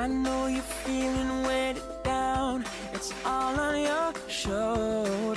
[0.00, 2.64] I know you're feeling weighted down.
[2.94, 5.29] It's all on your shoulders.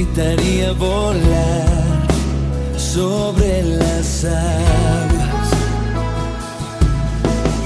[0.00, 2.06] invitaría a volar
[2.78, 5.48] sobre las aguas.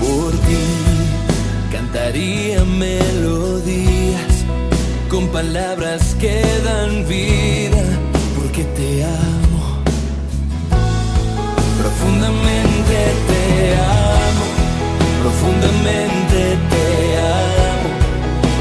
[0.00, 0.66] Por ti
[1.70, 4.34] cantaría melodías
[5.08, 7.84] con palabras que dan vida,
[8.36, 9.62] porque te amo.
[11.80, 12.96] Profundamente
[13.28, 13.44] te
[14.26, 14.46] amo,
[15.22, 16.40] profundamente
[16.72, 16.86] te
[17.38, 17.90] amo,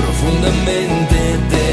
[0.03, 1.19] profundamente
[1.49, 1.72] te amo.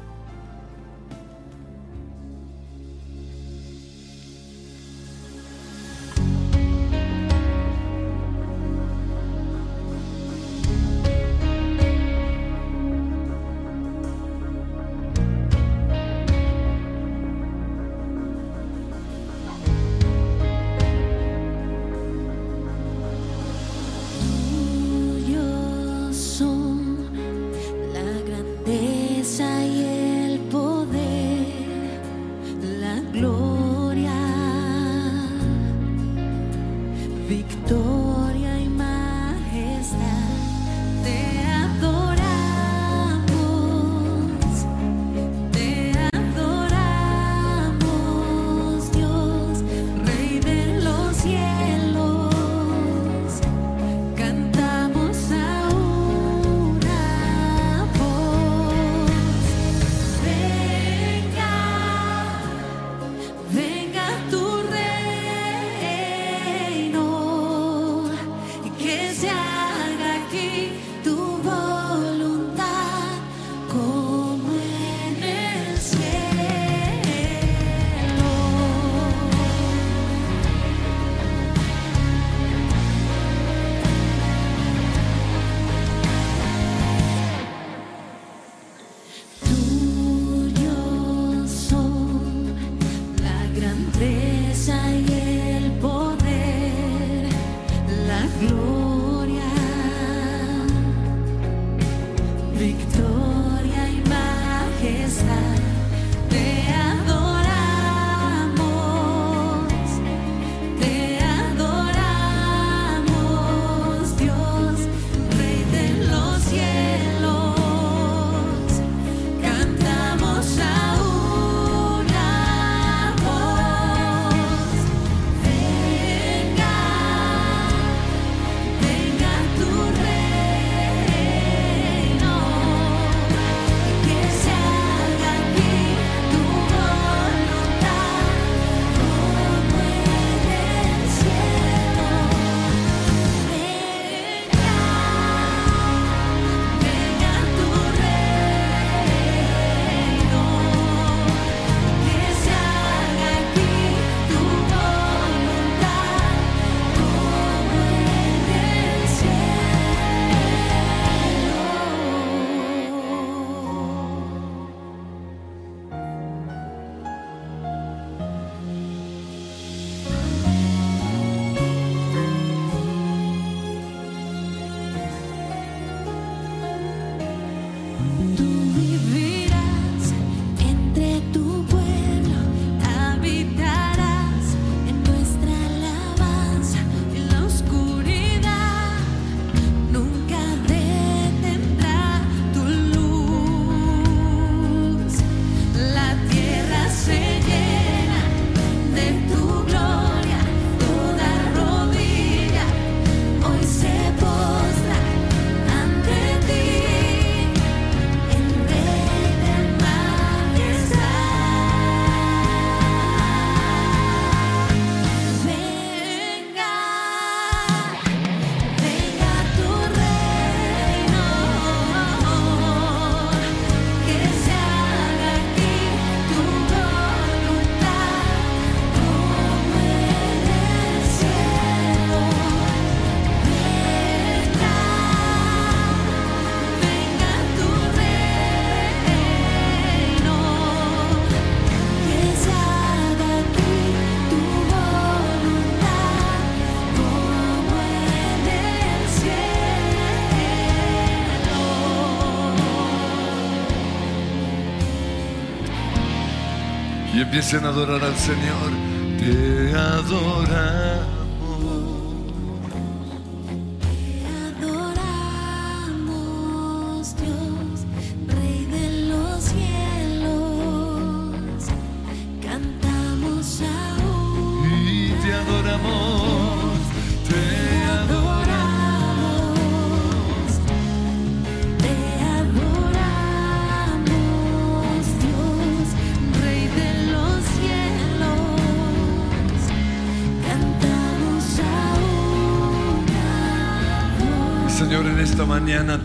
[257.31, 258.80] Empiecen adorar al Señor.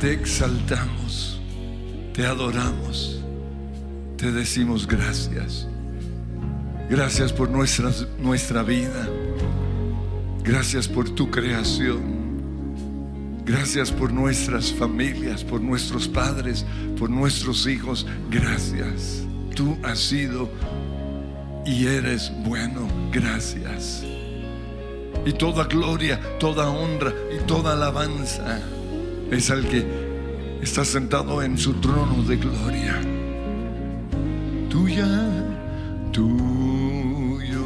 [0.06, 1.40] Te exaltamos,
[2.14, 3.20] te adoramos,
[4.16, 5.66] te decimos gracias.
[6.88, 9.08] Gracias por nuestra, nuestra vida.
[10.44, 12.02] Gracias por tu creación.
[13.44, 16.64] Gracias por nuestras familias, por nuestros padres,
[16.96, 18.06] por nuestros hijos.
[18.30, 19.24] Gracias.
[19.56, 20.48] Tú has sido
[21.66, 22.86] y eres bueno.
[23.10, 24.04] Gracias.
[25.24, 28.62] Y toda gloria, toda honra y toda alabanza
[29.30, 29.84] es al que
[30.62, 33.00] está sentado en su trono de gloria.
[34.68, 35.54] Tuya,
[36.12, 37.64] tuyo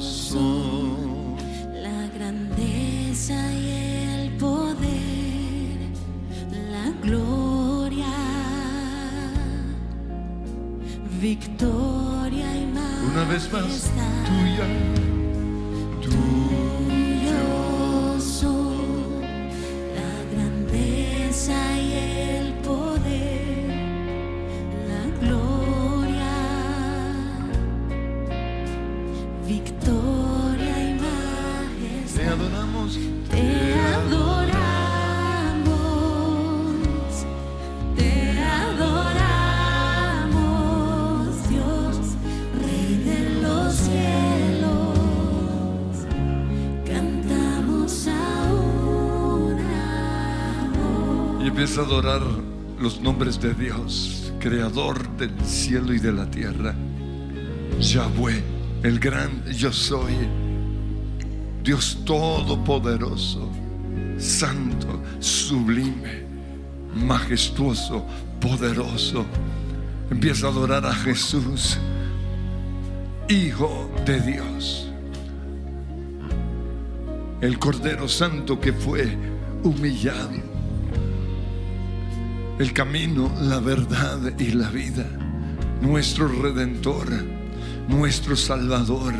[0.00, 1.36] son.
[1.74, 5.78] La grandeza y el poder,
[6.70, 8.06] la gloria,
[11.20, 13.10] victoria y majestad.
[13.12, 13.90] Una vez más,
[14.26, 15.17] tuya,
[51.82, 52.22] adorar
[52.78, 56.74] los nombres de Dios, creador del cielo y de la tierra.
[57.80, 58.42] Yahweh,
[58.82, 60.14] el gran yo soy.
[61.62, 63.50] Dios todopoderoso,
[64.16, 66.24] santo, sublime,
[66.94, 68.06] majestuoso,
[68.40, 69.26] poderoso.
[70.10, 71.78] Empieza a adorar a Jesús,
[73.28, 74.90] Hijo de Dios.
[77.42, 79.16] El Cordero Santo que fue
[79.62, 80.47] humillado.
[82.58, 85.06] El camino, la verdad y la vida.
[85.80, 87.06] Nuestro Redentor,
[87.86, 89.14] nuestro Salvador.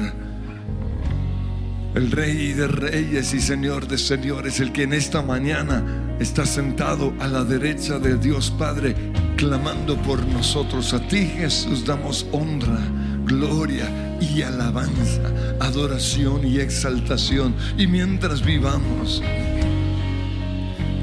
[1.95, 7.14] El Rey de Reyes y Señor de Señores, el que en esta mañana está sentado
[7.21, 8.97] a la derecha de Dios Padre,
[9.37, 10.92] clamando por nosotros.
[10.92, 12.80] A ti Jesús damos honra,
[13.25, 15.23] gloria y alabanza,
[15.61, 17.54] adoración y exaltación.
[17.76, 19.23] Y mientras vivamos,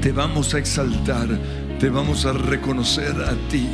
[0.02, 1.28] te vamos a exaltar,
[1.78, 3.66] te vamos a reconocer a ti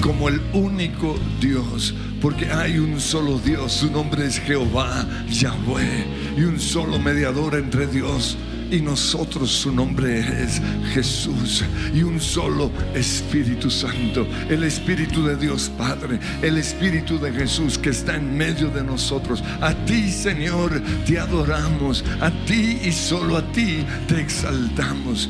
[0.00, 6.04] como el único Dios, porque hay un solo Dios, su nombre es Jehová, Yahweh,
[6.36, 8.36] y un solo mediador entre Dios
[8.70, 10.60] y nosotros, su nombre es
[10.92, 17.78] Jesús, y un solo Espíritu Santo, el Espíritu de Dios Padre, el Espíritu de Jesús
[17.78, 19.42] que está en medio de nosotros.
[19.60, 25.28] A ti, Señor, te adoramos, a ti y solo a ti te exaltamos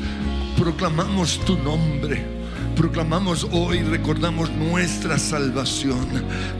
[0.57, 2.35] proclamamos tu nombre.
[2.75, 6.05] Proclamamos hoy, recordamos nuestra salvación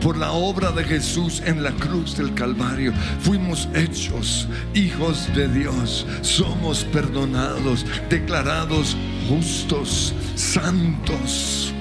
[0.02, 2.94] por la obra de Jesús en la cruz del Calvario.
[3.20, 8.96] Fuimos hechos hijos de Dios, somos perdonados, declarados
[9.28, 11.74] justos, santos.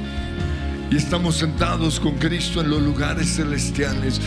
[0.90, 4.21] Y estamos sentados con Cristo en los lugares celestiales.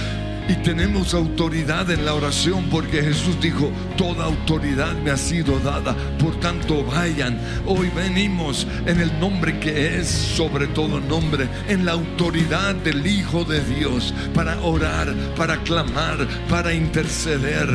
[0.50, 5.94] Y tenemos autoridad en la oración porque Jesús dijo, toda autoridad me ha sido dada.
[6.18, 7.39] Por tanto, vayan.
[7.66, 13.44] Hoy venimos en el nombre que es sobre todo nombre, en la autoridad del Hijo
[13.44, 17.68] de Dios, para orar, para clamar, para interceder.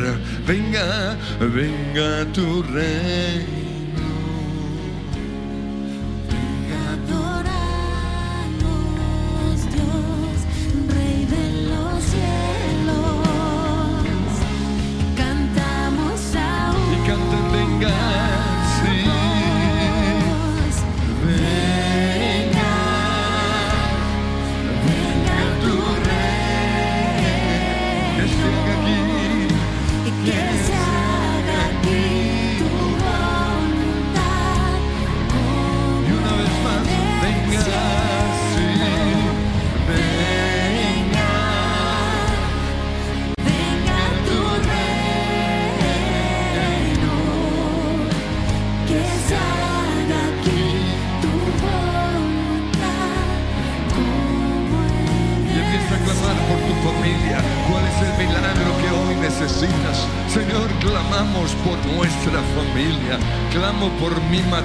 [0.47, 3.62] Venga, venga tu reino.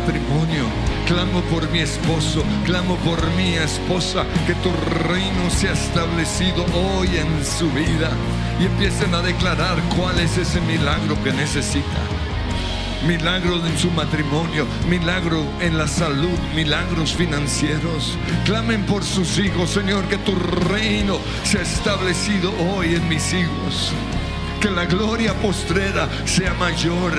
[0.09, 0.65] Matrimonio,
[1.07, 4.71] clamo por mi esposo, clamo por mi esposa, que tu
[5.07, 8.11] reino sea establecido hoy en su vida
[8.59, 12.01] y empiecen a declarar cuál es ese milagro que necesita
[13.07, 18.19] milagro en su matrimonio, milagro en la salud, milagros financieros.
[18.45, 23.93] Clamen por sus hijos, Señor, que tu reino sea establecido hoy en mis hijos.
[24.61, 27.13] Que la gloria postrera sea mayor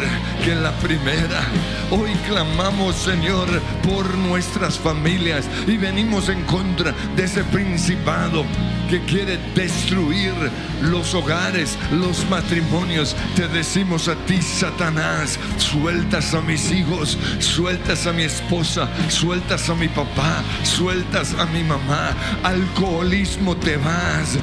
[0.43, 1.41] que la primera.
[1.89, 3.47] Hoy clamamos, Señor,
[3.81, 8.43] por nuestras familias y venimos en contra de ese principado
[8.89, 10.33] que quiere destruir
[10.81, 13.15] los hogares, los matrimonios.
[13.37, 19.75] Te decimos a ti, Satanás, sueltas a mis hijos, sueltas a mi esposa, sueltas a
[19.75, 22.13] mi papá, sueltas a mi mamá.
[22.43, 24.37] Alcoholismo te vas,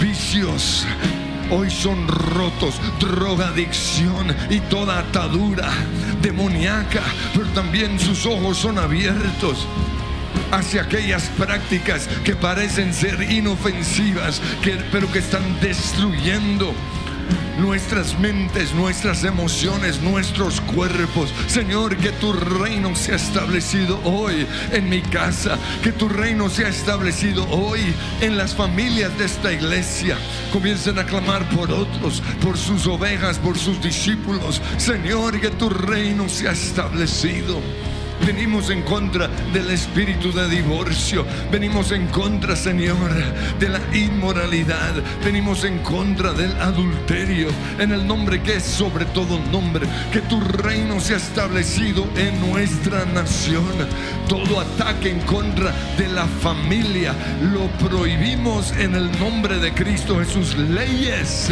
[0.00, 0.84] vicios
[1.50, 5.70] hoy son rotos, drogadicción y toda atadura
[6.22, 7.02] demoníaca,
[7.34, 9.66] pero también sus ojos son abiertos
[10.52, 14.40] hacia aquellas prácticas que parecen ser inofensivas,
[14.92, 16.74] pero que están destruyendo
[17.60, 21.32] nuestras mentes, nuestras emociones, nuestros cuerpos.
[21.46, 27.46] Señor, que tu reino sea establecido hoy en mi casa, que tu reino sea establecido
[27.50, 27.80] hoy
[28.20, 30.16] en las familias de esta iglesia.
[30.52, 34.60] Comiencen a clamar por otros, por sus ovejas, por sus discípulos.
[34.78, 37.60] Señor, que tu reino sea establecido.
[38.32, 41.26] Venimos en contra del espíritu de divorcio.
[41.50, 43.12] Venimos en contra, Señor,
[43.58, 44.94] de la inmoralidad.
[45.24, 47.48] Venimos en contra del adulterio.
[47.80, 49.84] En el nombre que es sobre todo nombre.
[50.12, 53.64] Que tu reino sea establecido en nuestra nación.
[54.28, 57.12] Todo ataque en contra de la familia
[57.52, 60.56] lo prohibimos en el nombre de Cristo Jesús.
[60.56, 61.48] Leyes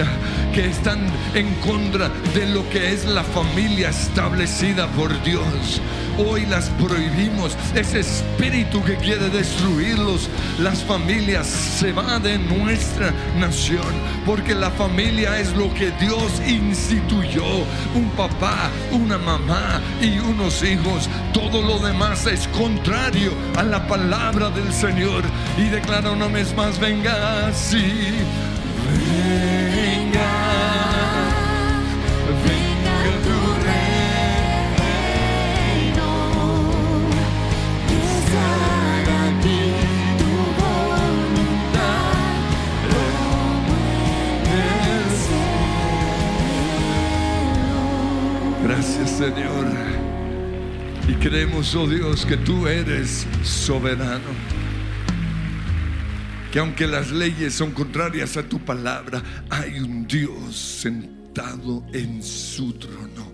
[0.54, 1.00] que están
[1.34, 5.80] en contra de lo que es la familia establecida por Dios
[6.18, 7.56] hoy las prohibimos.
[7.74, 10.28] Ese espíritu que quiere destruirlos,
[10.58, 13.86] las familias, se va de nuestra nación.
[14.26, 17.44] Porque la familia es lo que Dios instituyó.
[17.94, 21.08] Un papá, una mamá y unos hijos.
[21.32, 25.22] Todo lo demás es contrario a la palabra del Señor.
[25.56, 28.12] Y declara una vez más, venga así.
[49.18, 49.66] Señor.
[51.08, 54.30] Y creemos, oh Dios, que tú eres soberano.
[56.52, 62.74] Que aunque las leyes son contrarias a tu palabra, hay un Dios sentado en su
[62.74, 63.32] trono.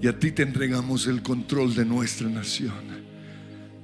[0.00, 3.02] Y a ti te entregamos el control de nuestra nación.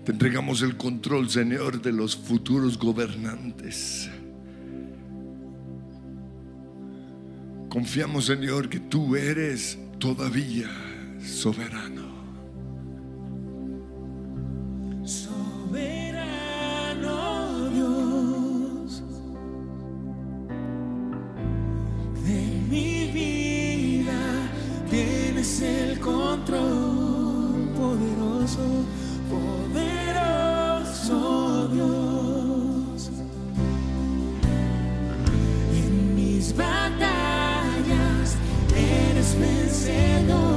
[0.04, 4.08] Te entregamos el control, Señor, de los futuros gobernantes.
[7.68, 10.68] Confiamos, Señor, que tú eres todavía
[11.20, 12.06] soberano.
[15.04, 16.28] Soberano
[17.70, 19.02] Dios
[22.24, 24.50] de mi vida,
[24.88, 28.84] tienes el control poderoso,
[29.28, 31.18] poderoso
[31.72, 33.11] Dios.
[35.72, 37.47] En mis batallas
[39.88, 40.47] cedo.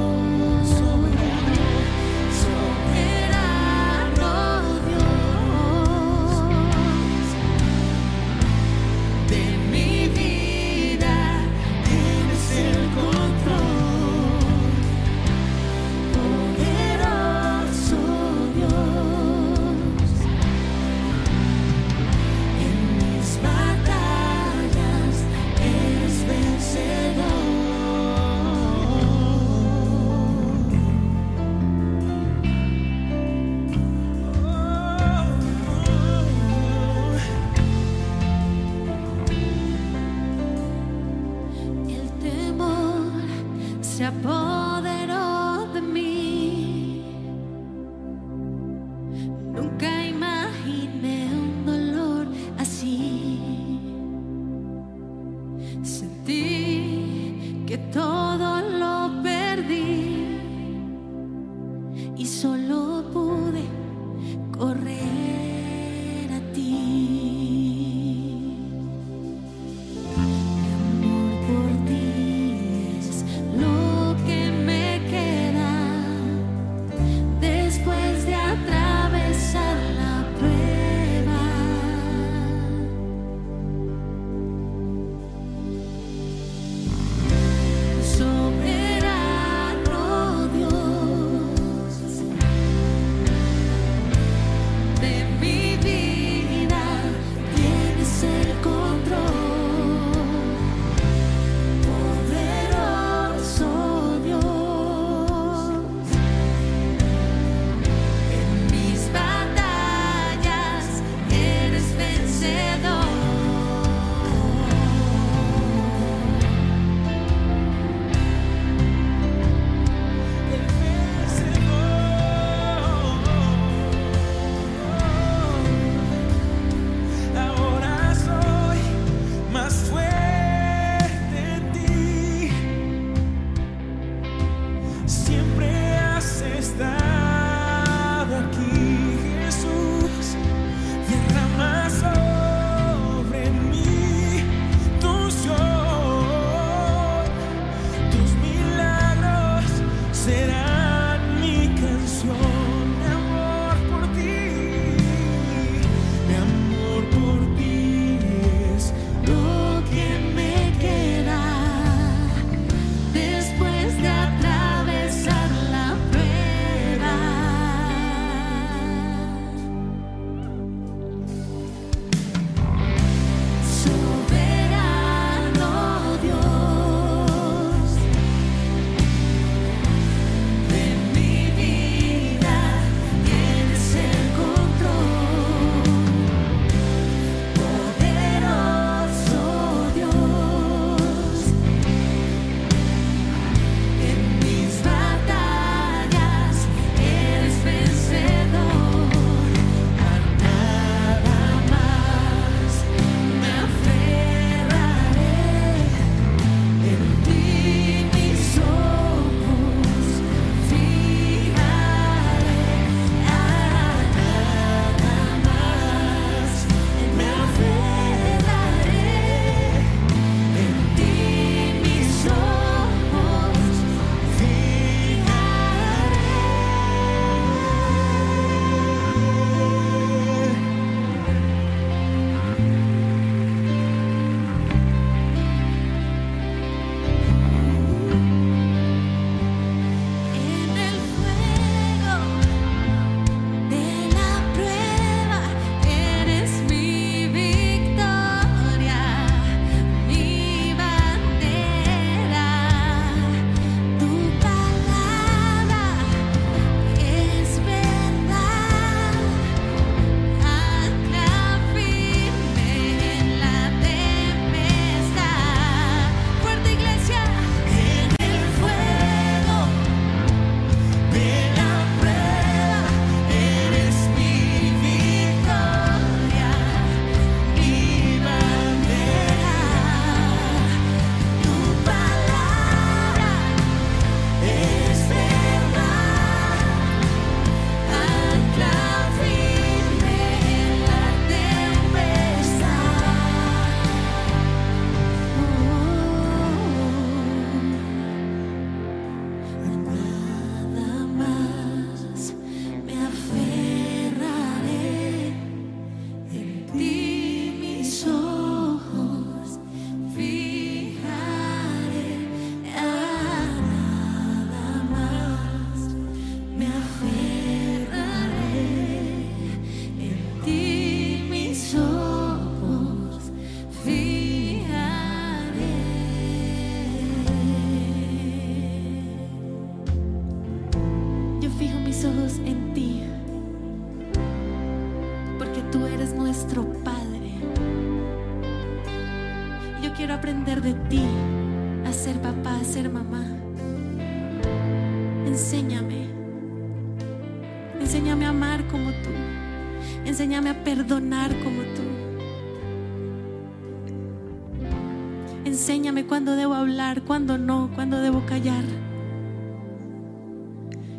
[357.12, 358.64] Cuándo no, cuándo debo callar.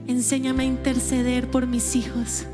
[0.05, 2.45] Enséñame a interceder por mis hijos.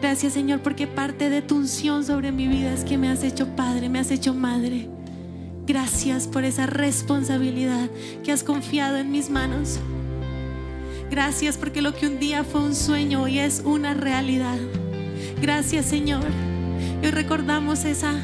[0.00, 3.48] Gracias Señor porque parte de tu unción sobre mi vida es que me has hecho
[3.54, 4.88] padre, me has hecho madre.
[5.66, 7.90] Gracias por esa responsabilidad
[8.24, 9.78] que has confiado en mis manos.
[11.10, 14.56] Gracias porque lo que un día fue un sueño hoy es una realidad.
[15.42, 16.24] Gracias Señor.
[17.02, 18.14] Y recordamos esa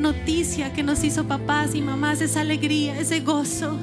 [0.00, 3.78] noticia que nos hizo papás y mamás, esa alegría, ese gozo.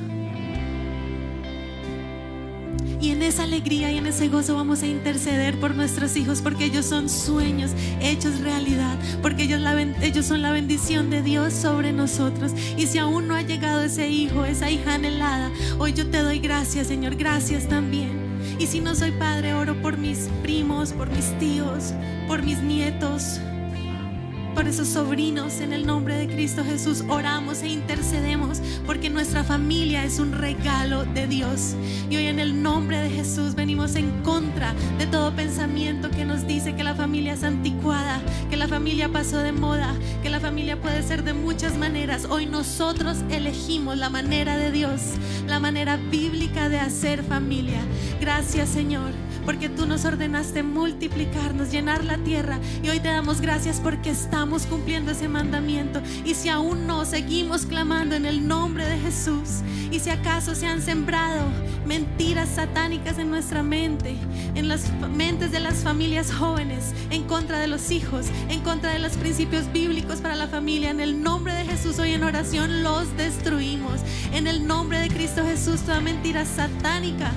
[3.00, 6.66] Y en esa alegría y en ese gozo vamos a interceder por nuestros hijos porque
[6.66, 9.62] ellos son sueños hechos realidad, porque ellos,
[10.02, 12.54] ellos son la bendición de Dios sobre nosotros.
[12.76, 16.40] Y si aún no ha llegado ese hijo, esa hija anhelada, hoy yo te doy
[16.40, 18.28] gracias, Señor, gracias también.
[18.60, 21.94] Y si no soy padre, oro por mis primos, por mis tíos,
[22.28, 23.40] por mis nietos,
[24.58, 30.04] por esos sobrinos en el nombre de Cristo Jesús oramos e intercedemos porque nuestra familia
[30.04, 31.76] es un regalo de Dios.
[32.10, 36.48] Y hoy en el nombre de Jesús venimos en contra de todo pensamiento que nos
[36.48, 39.94] dice que la familia es anticuada, que la familia pasó de moda,
[40.24, 42.26] que la familia puede ser de muchas maneras.
[42.26, 45.02] Hoy nosotros elegimos la manera de Dios,
[45.46, 47.82] la manera bíblica de hacer familia.
[48.20, 49.12] Gracias Señor
[49.48, 52.60] porque tú nos ordenaste multiplicarnos, llenar la tierra.
[52.84, 56.02] Y hoy te damos gracias porque estamos cumpliendo ese mandamiento.
[56.26, 59.62] Y si aún no seguimos clamando en el nombre de Jesús.
[59.90, 61.46] Y si acaso se han sembrado
[61.86, 64.18] mentiras satánicas en nuestra mente,
[64.54, 69.00] en las mentes de las familias jóvenes, en contra de los hijos, en contra de
[69.00, 73.16] los principios bíblicos para la familia, en el nombre de Jesús hoy en oración los
[73.16, 74.02] destruimos,
[74.34, 77.32] en el nombre de Cristo Jesús toda mentira satánica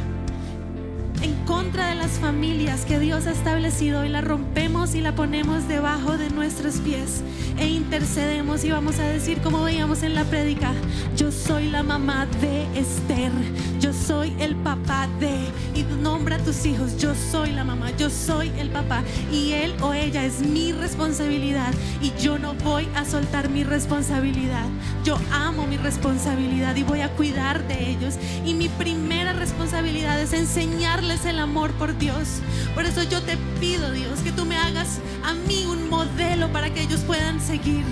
[1.22, 5.68] en contra de las familias que Dios ha establecido y la rompemos y la ponemos
[5.68, 7.22] debajo de nuestros pies
[7.58, 10.72] e intercedemos y vamos a decir como veíamos en la prédica,
[11.16, 13.32] yo soy la mamá de Esther,
[13.80, 15.36] yo soy el papá de
[15.74, 19.74] y nombra a tus hijos, yo soy la mamá, yo soy el papá y él
[19.82, 24.66] o ella es mi responsabilidad y yo no voy a soltar mi responsabilidad.
[25.04, 30.32] Yo amo mi responsabilidad y voy a cuidar de ellos y mi primera responsabilidad es
[30.32, 32.40] enseñarles el amor por Dios.
[32.72, 36.72] Por eso yo te pido, Dios, que tú me hagas a mí un modelo para
[36.72, 37.84] que ellos puedan seguir.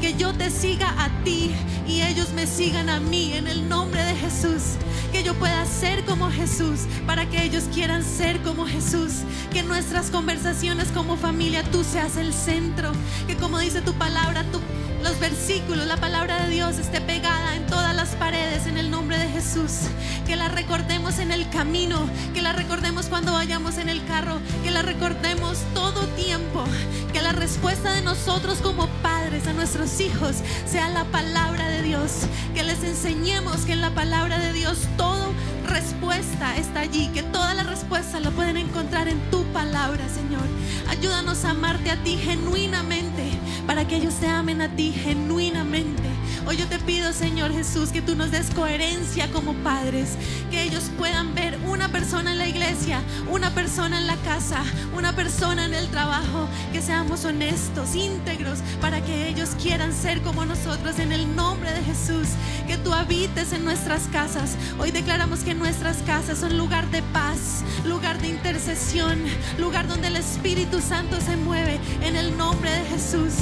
[0.00, 1.52] Que yo te siga a ti
[1.86, 4.74] y ellos me sigan a mí en el nombre de Jesús.
[5.12, 9.22] Que yo pueda ser como Jesús para que ellos quieran ser como Jesús.
[9.52, 12.90] Que nuestras conversaciones como familia tú seas el centro.
[13.28, 14.60] Que como dice tu palabra, tú
[15.04, 17.83] los versículos, la palabra de Dios esté pegada en todas
[18.14, 19.88] paredes en el nombre de Jesús.
[20.26, 21.98] Que la recordemos en el camino,
[22.32, 26.64] que la recordemos cuando vayamos en el carro, que la recordemos todo tiempo.
[27.12, 32.26] Que la respuesta de nosotros como padres a nuestros hijos sea la palabra de Dios.
[32.54, 35.32] Que les enseñemos que en la palabra de Dios todo
[35.66, 40.44] respuesta está allí, que toda la respuesta la pueden encontrar en tu palabra, Señor.
[40.88, 43.24] Ayúdanos a amarte a ti genuinamente,
[43.66, 46.13] para que ellos te amen a ti genuinamente.
[46.46, 50.10] Hoy yo te pido, Señor Jesús, que tú nos des coherencia como padres,
[50.50, 54.62] que ellos puedan ver una persona en la iglesia, una persona en la casa,
[54.94, 60.44] una persona en el trabajo, que seamos honestos, íntegros, para que ellos quieran ser como
[60.44, 62.28] nosotros en el nombre de Jesús,
[62.66, 64.58] que tú habites en nuestras casas.
[64.78, 69.18] Hoy declaramos que nuestras casas son lugar de paz, lugar de intercesión,
[69.58, 73.32] lugar donde el Espíritu Santo se mueve en el nombre de Jesús.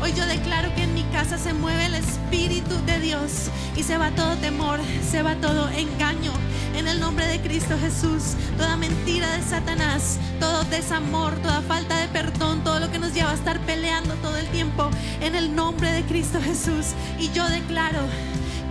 [0.00, 3.96] Hoy yo declaro que en mi casa se mueve el Espíritu de Dios y se
[3.96, 4.78] va todo temor,
[5.10, 6.30] se va todo engaño.
[6.76, 12.08] En el nombre de Cristo Jesús, toda mentira de Satanás, todo desamor, toda falta de
[12.08, 14.90] perdón, todo lo que nos lleva a estar peleando todo el tiempo,
[15.22, 16.88] en el nombre de Cristo Jesús.
[17.18, 18.00] Y yo declaro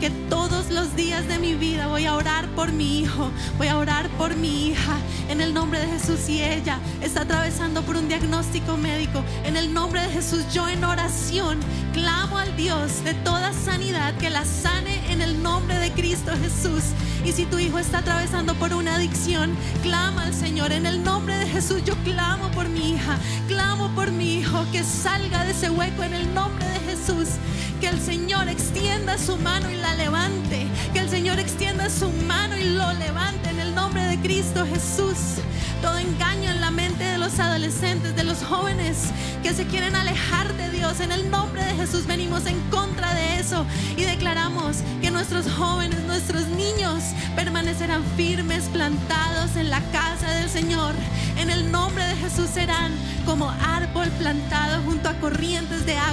[0.04, 3.78] que todos los días de mi vida voy a orar por mi hijo, voy a
[3.78, 4.98] orar por mi hija
[5.30, 9.24] en el nombre de Jesús y ella está atravesando por un diagnóstico médico.
[9.46, 11.58] En el nombre de Jesús yo en oración
[11.94, 16.84] clamo al Dios de toda sanidad que la sane en el nombre de Cristo Jesús.
[17.24, 21.38] Y si tu hijo está atravesando por una adicción, clama al Señor en el nombre
[21.38, 21.82] de Jesús.
[21.86, 26.14] Yo clamo por mi hija, clamo por mi hijo que salga de ese hueco en
[26.14, 27.38] el nombre de Jesús.
[27.84, 30.68] Que el Señor extienda su mano y la levante.
[30.94, 35.44] Que el Señor extienda su mano y lo levante en el nombre de Cristo Jesús.
[35.82, 39.10] Todo engaño en la mente de los adolescentes, de los jóvenes
[39.44, 41.02] que se quieren alejar de Dios.
[41.02, 43.66] En el nombre de Jesús venimos en contra de eso
[43.98, 47.04] y declaramos que nuestros jóvenes, nuestros niños
[47.36, 50.96] permanecerán firmes, plantados en la casa del Señor.
[51.38, 52.94] En el nombre de Jesús serán
[53.26, 56.13] como árbol plantado junto a corrientes de agua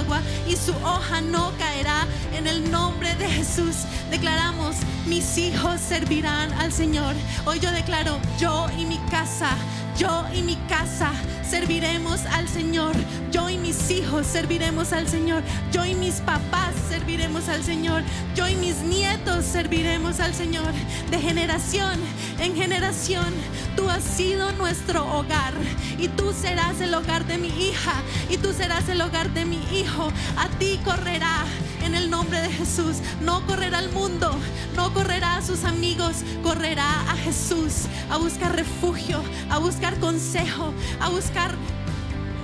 [0.51, 2.05] y su hoja no caerá.
[2.33, 3.75] En el nombre de Jesús
[4.09, 7.15] declaramos, mis hijos servirán al Señor.
[7.45, 9.55] Hoy yo declaro, yo y mi casa,
[9.97, 11.11] yo y mi casa
[11.49, 12.93] serviremos al Señor.
[13.61, 15.43] Mis hijos serviremos al Señor.
[15.71, 18.03] Yo y mis papás serviremos al Señor.
[18.35, 20.73] Yo y mis nietos serviremos al Señor.
[21.09, 21.99] De generación
[22.39, 23.33] en generación,
[23.75, 25.53] tú has sido nuestro hogar
[25.99, 27.93] y tú serás el hogar de mi hija
[28.29, 30.11] y tú serás el hogar de mi hijo.
[30.37, 31.45] A ti correrá
[31.83, 32.97] en el nombre de Jesús.
[33.21, 34.31] No correrá al mundo,
[34.75, 41.09] no correrá a sus amigos, correrá a Jesús a buscar refugio, a buscar consejo, a
[41.09, 41.55] buscar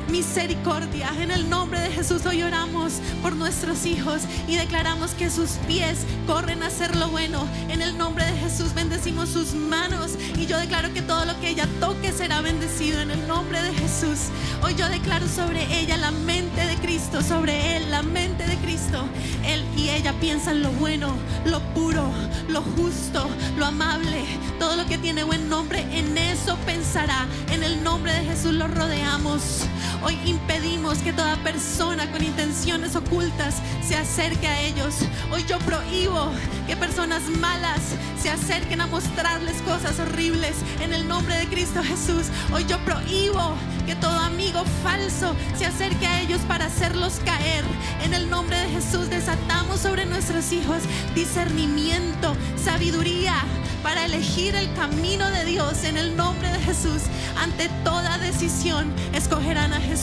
[0.09, 1.11] misericordia.
[1.21, 5.99] En el nombre de Jesús hoy oramos por nuestros hijos y declaramos que sus pies
[6.25, 7.47] corren a hacer lo bueno.
[7.69, 11.49] En el nombre de Jesús bendecimos sus manos y yo declaro que todo lo que
[11.49, 14.29] ella toque será bendecido en el nombre de Jesús.
[14.61, 19.07] Hoy yo declaro sobre ella la mente de Cristo, sobre él la mente de Cristo.
[19.45, 21.13] Él y ella piensan lo bueno,
[21.45, 22.09] lo puro,
[22.49, 24.23] lo justo, lo amable,
[24.59, 27.25] todo lo que tiene buen nombre, en eso pensará.
[27.51, 29.67] En el nombre de Jesús lo rodeamos.
[30.03, 33.55] Hoy impedimos que toda persona con intenciones ocultas
[33.85, 34.95] se acerque a ellos.
[35.31, 36.31] Hoy yo prohíbo
[36.67, 37.81] que personas malas
[38.21, 42.27] se acerquen a mostrarles cosas horribles en el nombre de Cristo Jesús.
[42.53, 43.55] Hoy yo prohíbo
[43.85, 47.63] que todo amigo falso se acerque a ellos para hacerlos caer.
[48.03, 50.83] En el nombre de Jesús desatamos sobre nuestros hijos
[51.15, 53.43] discernimiento, sabiduría
[53.83, 57.03] para elegir el camino de Dios en el nombre de Jesús.
[57.41, 59.96] Ante toda decisión escogerán a Jesús.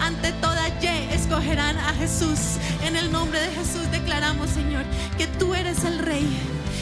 [0.00, 2.38] Ante toda Y escogerán a Jesús.
[2.84, 4.84] En el nombre de Jesús declaramos, Señor,
[5.18, 6.26] que tú eres el Rey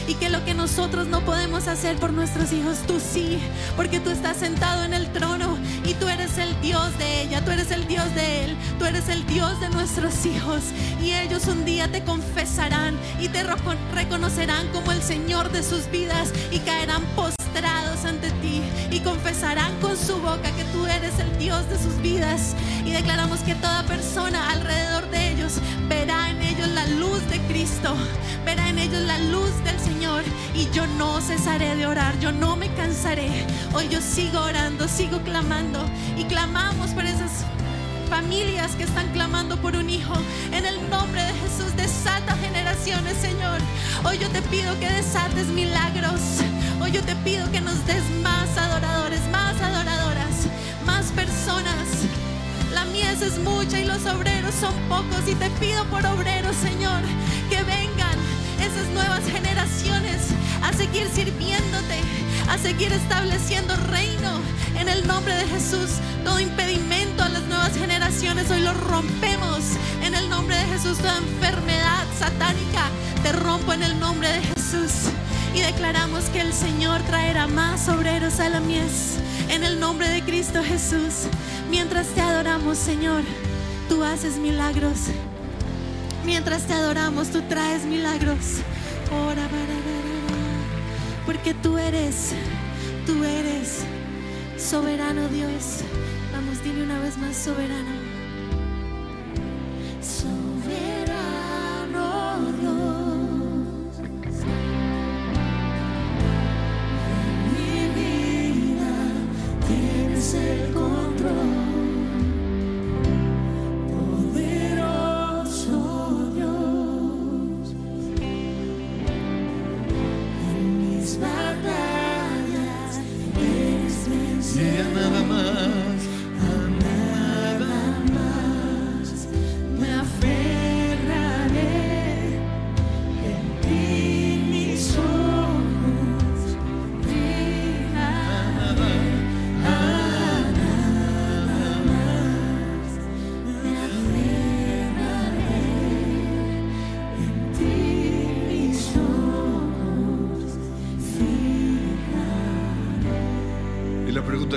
[0.07, 3.37] y que lo que nosotros no podemos hacer por nuestros hijos, tú sí,
[3.75, 7.51] porque tú estás sentado en el trono y tú eres el Dios de ella, tú
[7.51, 10.63] eres el Dios de él, tú eres el Dios de nuestros hijos
[11.03, 15.89] y ellos un día te confesarán y te reco- reconocerán como el Señor de sus
[15.91, 17.38] vidas y caerán postrados
[18.05, 22.55] ante ti y confesarán con su boca que tú eres el Dios de sus vidas
[22.85, 27.95] y declaramos que toda persona alrededor de ellos verá en ellos la luz de Cristo,
[28.45, 30.23] verá en ellos la luz del Señor
[30.53, 33.29] y yo no cesaré de orar, yo no me cansaré.
[33.73, 35.83] Hoy yo sigo orando, sigo clamando
[36.17, 37.43] y clamamos por esas
[38.09, 40.13] familias que están clamando por un hijo.
[40.51, 43.59] En el nombre de Jesús, desata generaciones, Señor.
[44.05, 46.48] Hoy yo te pido que desates milagros.
[46.81, 50.47] Hoy yo te pido que nos des más adoradores, más adoradoras,
[50.85, 51.87] más personas.
[52.73, 57.01] La mies es mucha y los obreros son pocos y te pido por obreros, Señor,
[57.49, 58.17] que vengan
[58.61, 60.29] esas nuevas generaciones
[60.63, 61.99] a seguir sirviéndote,
[62.49, 64.39] a seguir estableciendo reino
[64.79, 65.89] en el nombre de Jesús.
[66.23, 69.59] Todo impedimento a las nuevas generaciones hoy lo rompemos
[70.01, 70.97] en el nombre de Jesús.
[70.97, 72.89] Toda enfermedad satánica
[73.21, 75.11] te rompo en el nombre de Jesús.
[75.53, 79.17] Y declaramos que el Señor traerá más obreros a la mies
[79.49, 81.27] en el nombre de Cristo Jesús.
[81.69, 83.23] Mientras te adoramos, Señor,
[83.87, 85.07] tú haces milagros.
[86.25, 88.61] Mientras te adoramos, tú traes milagros.
[91.25, 92.33] Porque tú eres,
[93.05, 93.79] tú eres
[94.57, 95.81] soberano Dios.
[96.31, 97.35] Vamos, dile una vez más.
[97.35, 97.98] Soberano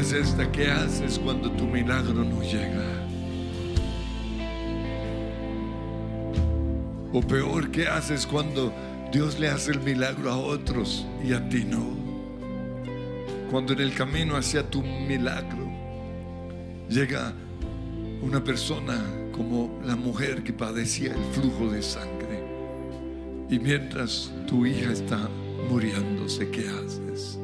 [0.02, 3.06] es esta, ¿qué haces cuando tu milagro no llega?
[7.12, 8.72] O peor, ¿qué haces cuando
[9.12, 11.86] Dios le hace el milagro a otros y a ti no?
[13.48, 15.70] Cuando en el camino hacia tu milagro
[16.88, 17.32] llega
[18.22, 19.00] una persona
[19.30, 22.42] como la mujer que padecía el flujo de sangre.
[23.48, 25.28] Y mientras tu hija está
[25.70, 27.38] muriéndose, ¿qué haces?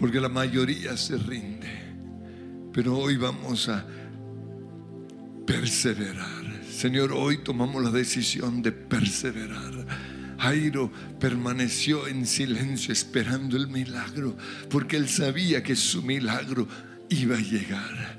[0.00, 1.68] Porque la mayoría se rinde.
[2.72, 3.84] Pero hoy vamos a
[5.46, 6.64] perseverar.
[6.66, 9.86] Señor, hoy tomamos la decisión de perseverar.
[10.38, 10.90] Jairo
[11.20, 14.38] permaneció en silencio esperando el milagro,
[14.70, 16.66] porque él sabía que su milagro
[17.10, 18.18] iba a llegar.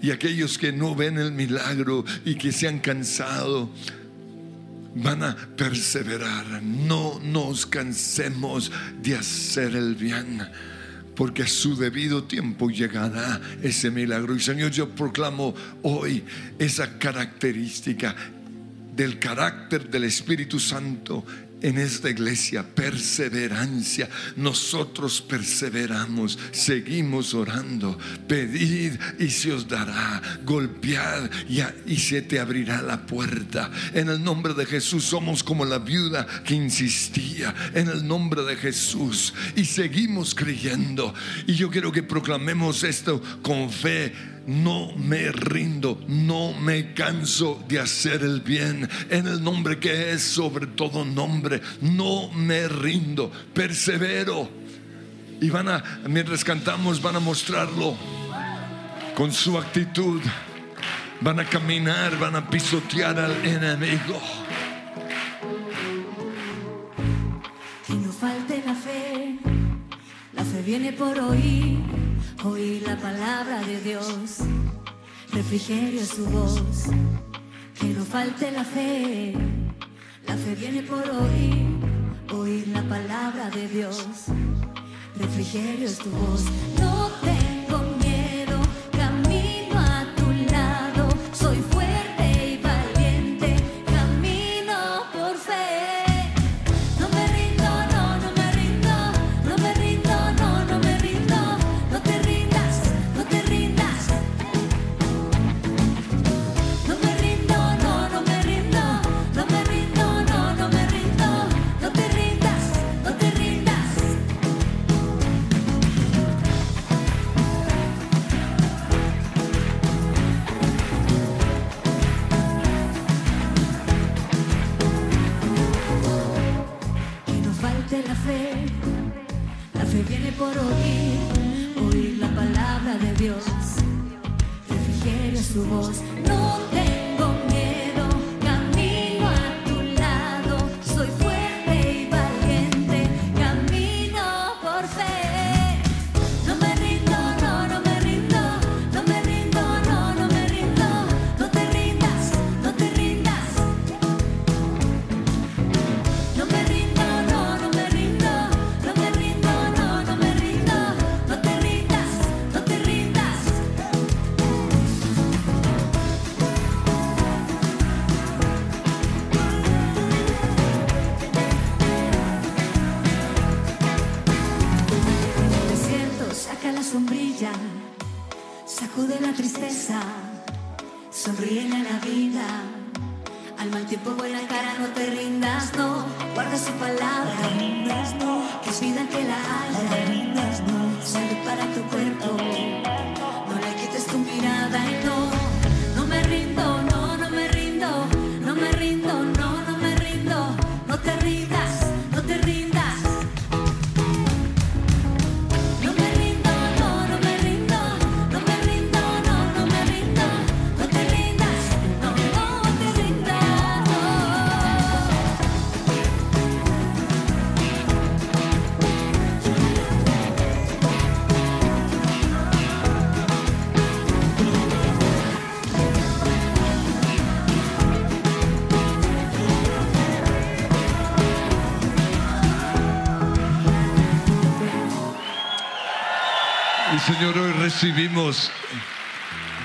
[0.00, 3.70] Y aquellos que no ven el milagro y que se han cansado,
[4.94, 6.62] van a perseverar.
[6.62, 8.70] No nos cansemos
[9.02, 10.42] de hacer el bien,
[11.14, 14.34] porque a su debido tiempo llegará ese milagro.
[14.34, 16.24] Y Señor, yo proclamo hoy
[16.58, 18.14] esa característica
[18.94, 21.24] del carácter del Espíritu Santo
[21.62, 24.08] en esta iglesia, perseverancia.
[24.36, 27.98] Nosotros perseveramos, seguimos orando.
[28.26, 30.20] Pedid y se os dará.
[30.44, 33.70] Golpead y, y, se te abrirá la puerta.
[33.94, 37.54] En el nombre de Jesús somos como la viuda que insistía.
[37.74, 39.32] En el nombre de Jesús.
[39.56, 41.14] Y seguimos creyendo.
[41.46, 47.80] Y yo quiero que proclamemos esto con fe no me rindo, no me canso de
[47.80, 51.60] hacer el bien en el nombre que es sobre todo nombre.
[51.80, 54.48] No me rindo, persevero.
[55.40, 57.96] Y van a, mientras cantamos, van a mostrarlo
[59.14, 60.20] con su actitud.
[61.20, 64.20] Van a caminar, van a pisotear al enemigo.
[67.86, 69.38] Que no falte la fe,
[70.32, 71.78] la fe viene por oír,
[72.44, 74.38] oír la palabra de Dios,
[75.32, 76.86] refrigerio su voz.
[77.78, 79.34] Que no falte la fe,
[80.26, 81.78] la fe viene por oír,
[82.32, 84.06] oír la palabra de Dios,
[85.16, 86.44] refrigerio es tu voz.
[86.78, 87.51] No tengo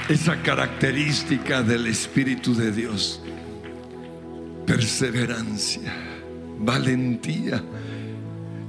[0.10, 3.22] esa característica del Espíritu de Dios.
[4.66, 5.93] Perseverancia,
[6.60, 7.64] valentía.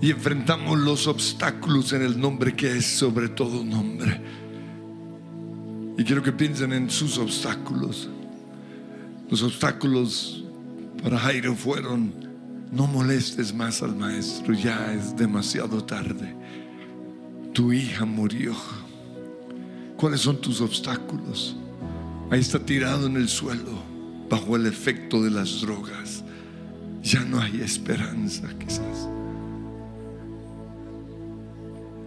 [0.00, 4.20] Y enfrentamos los obstáculos en el nombre que es sobre todo nombre.
[5.96, 8.08] Y quiero que piensen en sus obstáculos.
[9.28, 10.44] Los obstáculos
[11.02, 12.12] para Jairo fueron,
[12.70, 16.38] no molestes más al maestro, ya es demasiado tarde
[17.58, 18.54] tu hija murió.
[19.98, 21.56] ¿Cuáles son tus obstáculos?
[22.30, 23.82] Ahí está tirado en el suelo,
[24.30, 26.22] bajo el efecto de las drogas.
[27.02, 29.08] Ya no hay esperanza, quizás.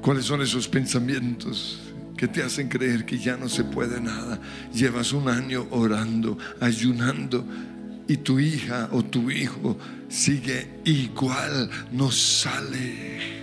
[0.02, 1.82] ¿Cuáles son esos pensamientos
[2.16, 4.40] que te hacen creer que ya no se puede nada?
[4.74, 7.46] Llevas un año orando, ayunando
[8.08, 9.78] y tu hija o tu hijo
[10.08, 13.41] sigue igual, no sale.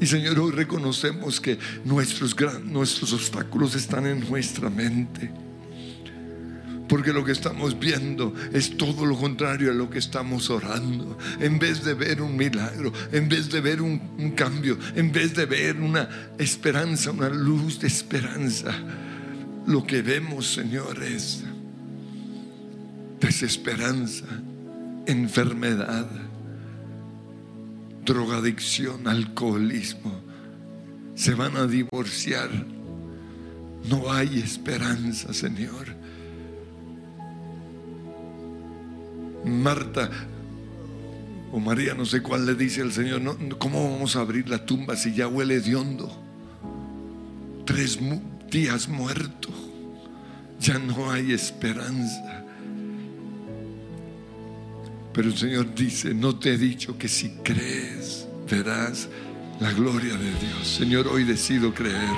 [0.00, 2.34] Y Señor, hoy reconocemos que nuestros,
[2.64, 5.30] nuestros obstáculos están en nuestra mente.
[6.88, 11.18] Porque lo que estamos viendo es todo lo contrario a lo que estamos orando.
[11.38, 15.34] En vez de ver un milagro, en vez de ver un, un cambio, en vez
[15.34, 18.74] de ver una esperanza, una luz de esperanza,
[19.66, 21.44] lo que vemos, Señor, es
[23.20, 24.24] desesperanza,
[25.06, 26.08] enfermedad,
[28.10, 30.12] drogadicción, alcoholismo.
[31.14, 32.50] Se van a divorciar.
[33.88, 35.86] No hay esperanza, Señor.
[39.44, 40.10] Marta
[41.52, 43.22] o María, no sé cuál le dice al Señor,
[43.58, 46.10] ¿cómo vamos a abrir la tumba si ya huele de hondo?
[47.64, 47.98] Tres
[48.50, 49.48] días muerto,
[50.60, 52.39] ya no hay esperanza.
[55.12, 59.08] Pero el Señor dice, no te he dicho que si crees verás
[59.60, 60.66] la gloria de Dios.
[60.66, 62.16] Señor, hoy decido creer.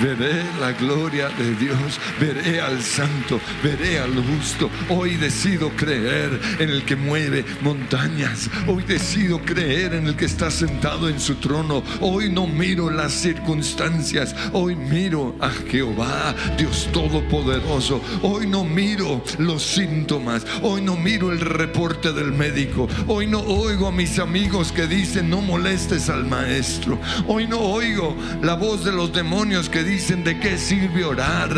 [0.00, 4.68] Veré la gloria de Dios, veré al santo, veré al justo.
[4.88, 8.50] Hoy decido creer en el que mueve montañas.
[8.66, 11.84] Hoy decido creer en el que está sentado en su trono.
[12.00, 18.02] Hoy no miro las circunstancias, hoy miro a Jehová, Dios Todopoderoso.
[18.22, 22.88] Hoy no miro los síntomas, hoy no miro el reporte del médico.
[23.06, 26.98] Hoy no oigo a mis amigos que dicen no molestes al maestro.
[27.28, 31.50] Hoy no oigo la voz de los demonios que dicen de qué sirve orar.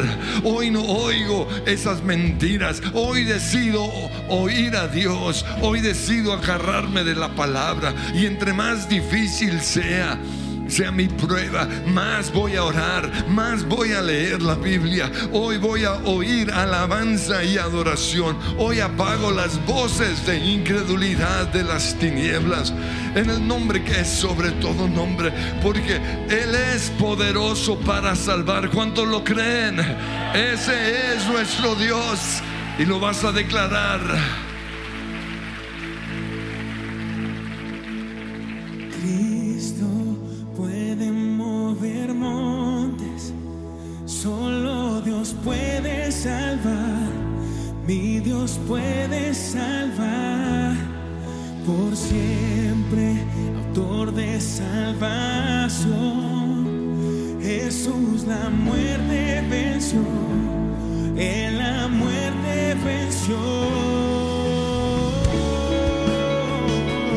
[0.44, 2.82] Hoy no oigo esas mentiras.
[2.92, 3.90] Hoy decido
[4.28, 5.44] oír a Dios.
[5.62, 7.94] Hoy decido agarrarme de la palabra.
[8.14, 10.18] Y entre más difícil sea,
[10.68, 15.10] sea mi prueba, más voy a orar, más voy a leer la Biblia.
[15.32, 18.36] Hoy voy a oír alabanza y adoración.
[18.58, 22.72] Hoy apago las voces de incredulidad de las tinieblas
[23.14, 25.96] en el nombre que es sobre todo nombre, porque
[26.28, 28.70] Él es poderoso para salvar.
[28.70, 29.80] ¿Cuántos lo creen?
[30.34, 32.42] Ese es nuestro Dios
[32.78, 34.45] y lo vas a declarar.
[46.10, 47.08] Salvar,
[47.86, 50.74] mi Dios puede salvar,
[51.66, 53.16] por siempre,
[53.56, 56.26] autor de salvación.
[57.42, 60.00] Jesús la muerte venció,
[61.16, 63.36] Él la muerte venció.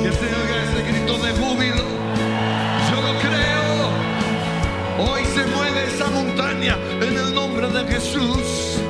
[0.03, 1.85] Que se oiga ese grito de júbilo.
[2.89, 3.89] Yo lo creo.
[4.99, 7.18] Hoy se mueve esa montaña en
[7.84, 8.88] de Jesús.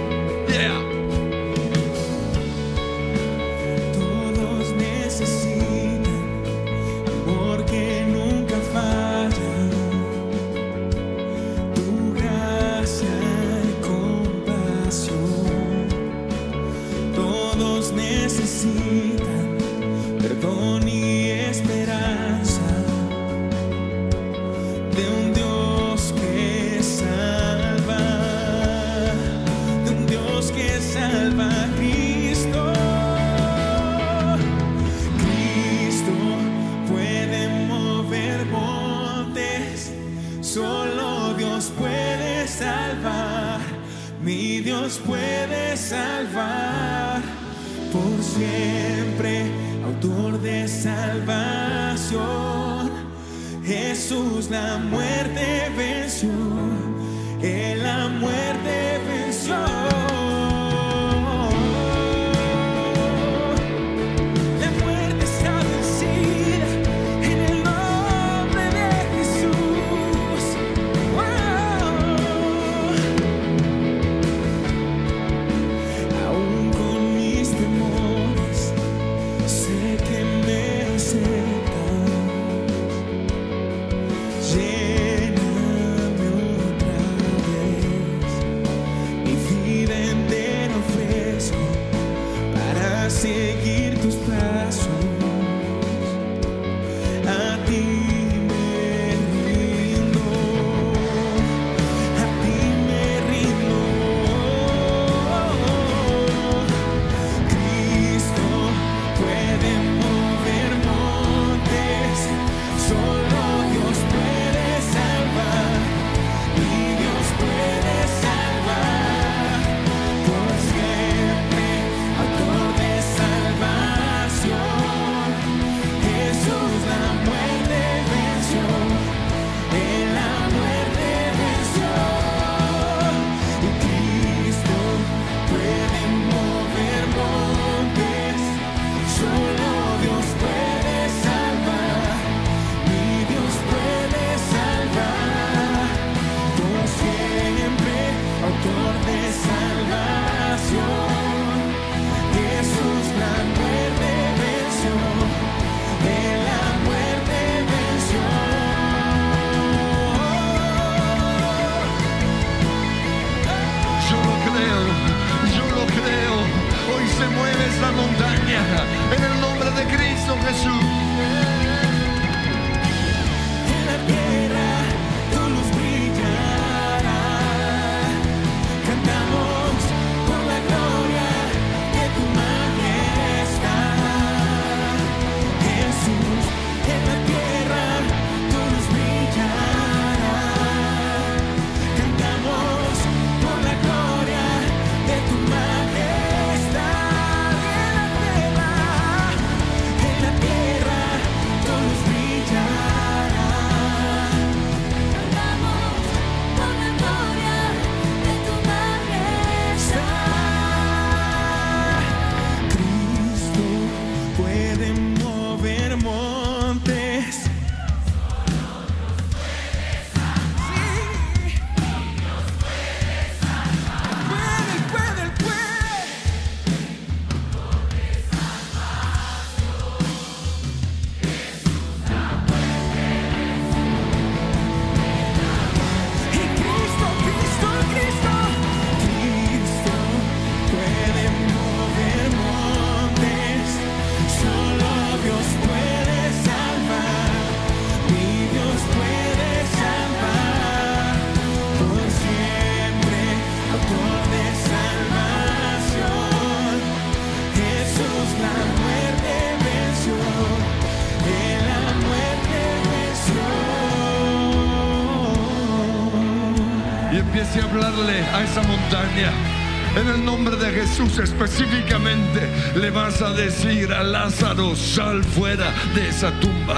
[270.10, 276.32] El nombre de Jesús específicamente le vas a decir a Lázaro, sal fuera de esa
[276.40, 276.76] tumba.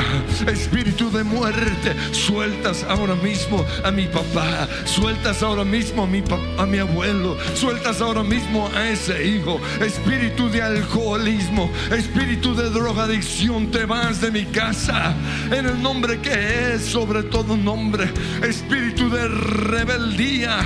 [0.48, 6.24] Espíritu de muerte, sueltas ahora mismo a mi papá, sueltas ahora mismo a mi,
[6.58, 9.60] a mi abuelo, sueltas ahora mismo a ese hijo.
[9.80, 15.14] Espíritu de alcoholismo, espíritu de drogadicción, te vas de mi casa.
[15.52, 18.10] En el nombre que es sobre todo nombre,
[18.42, 20.60] espíritu de rebeldía.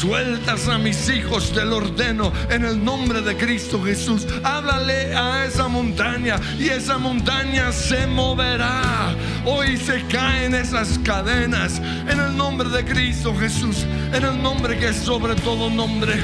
[0.00, 4.26] Sueltas a mis hijos, te lo ordeno en el nombre de Cristo Jesús.
[4.44, 9.16] Háblale a esa montaña y esa montaña se moverá.
[9.46, 14.88] Hoy se caen esas cadenas en el nombre de Cristo Jesús, en el nombre que
[14.88, 16.20] es sobre todo nombre.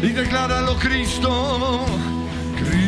[0.00, 1.84] Y decláralo Cristo.
[2.56, 2.87] Cristo.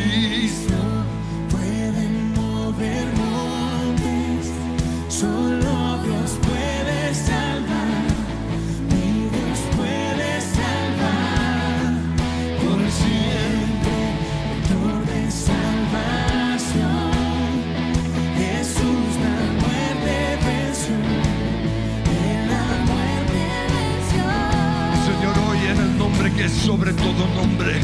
[26.65, 27.79] Sobre todo nombre.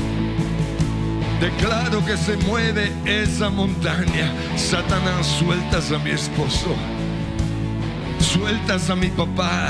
[1.41, 4.32] Declaro que se mueve esa montaña.
[4.55, 6.75] Satanás, sueltas a mi esposo.
[8.19, 9.69] Sueltas a mi papá.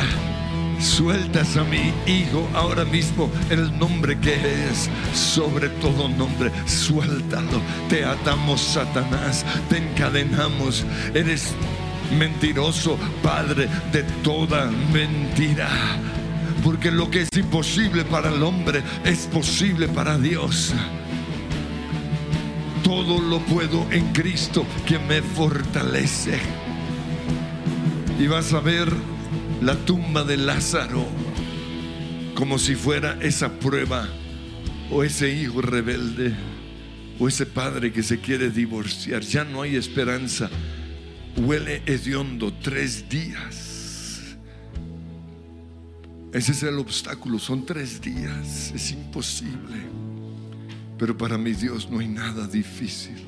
[0.80, 6.51] Sueltas a mi hijo ahora mismo el nombre que es sobre todo nombre.
[6.66, 7.62] Suéltalo.
[7.89, 9.45] Te atamos, Satanás.
[9.70, 10.86] Te encadenamos.
[11.14, 11.53] Eres
[12.18, 15.70] mentiroso, padre de toda mentira.
[16.68, 20.74] Porque lo que es imposible para el hombre es posible para Dios.
[22.84, 26.38] Todo lo puedo en Cristo que me fortalece.
[28.20, 28.91] Y vas a ver
[29.61, 31.05] la tumba de Lázaro
[32.36, 34.09] como si fuera esa prueba
[34.91, 36.36] o ese hijo rebelde
[37.18, 39.22] o ese padre que se quiere divorciar.
[39.22, 40.49] Ya no hay esperanza.
[41.38, 43.66] Huele hediondo tres días.
[46.38, 47.39] Ese es el obstáculo.
[47.39, 48.71] Son tres días.
[48.75, 49.81] Es imposible.
[50.99, 53.25] Pero para mi Dios no hay nada difícil.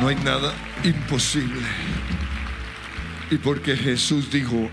[0.00, 1.68] No hay nada imposible.
[3.30, 4.68] Y porque Jesús dijo,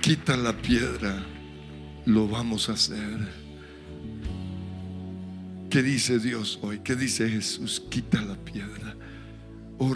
[0.00, 1.24] quita la piedra,
[2.06, 3.32] lo vamos a hacer.
[5.70, 6.80] ¿Qué dice Dios hoy?
[6.80, 7.80] ¿Qué dice Jesús?
[7.88, 8.96] Quita la piedra.
[9.78, 9.94] Oh,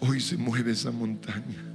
[0.00, 1.69] Hoy se mueve esa montaña.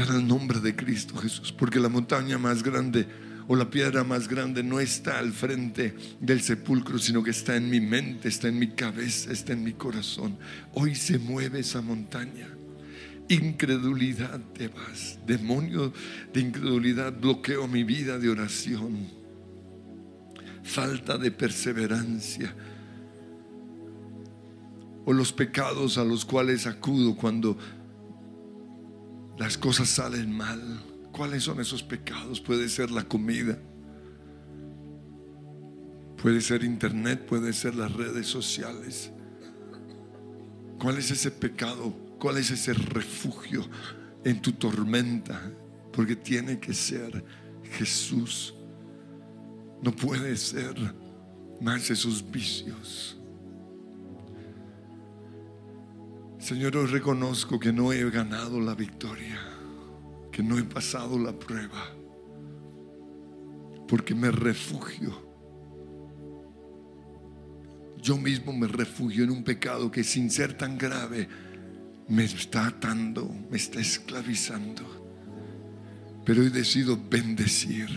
[0.00, 1.52] En el nombre de Cristo Jesús.
[1.52, 3.06] Porque la montaña más grande
[3.46, 7.68] o la piedra más grande no está al frente del sepulcro, sino que está en
[7.68, 10.38] mi mente, está en mi cabeza, está en mi corazón.
[10.72, 12.48] Hoy se mueve esa montaña.
[13.28, 15.18] Incredulidad te vas.
[15.26, 15.92] Demonio
[16.32, 19.06] de incredulidad bloqueo mi vida de oración.
[20.62, 22.54] Falta de perseverancia.
[25.04, 27.58] O los pecados a los cuales acudo cuando
[29.40, 30.60] las cosas salen mal.
[31.12, 32.42] ¿Cuáles son esos pecados?
[32.42, 33.58] Puede ser la comida.
[36.20, 39.10] Puede ser internet, puede ser las redes sociales.
[40.78, 41.90] ¿Cuál es ese pecado?
[42.20, 43.66] ¿Cuál es ese refugio
[44.24, 45.50] en tu tormenta?
[45.90, 47.24] Porque tiene que ser
[47.78, 48.54] Jesús.
[49.82, 50.74] No puede ser
[51.62, 53.18] más esos vicios.
[56.40, 59.38] Señor, hoy reconozco que no he ganado la victoria,
[60.32, 61.92] que no he pasado la prueba,
[63.86, 65.28] porque me refugio.
[68.00, 71.28] Yo mismo me refugio en un pecado que sin ser tan grave
[72.08, 74.82] me está atando, me está esclavizando.
[76.24, 77.88] Pero hoy decido bendecir.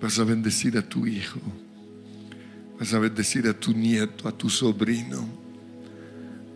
[0.00, 1.40] Vas a bendecir a tu hijo.
[2.78, 5.45] Vas a bendecir a tu nieto, a tu sobrino.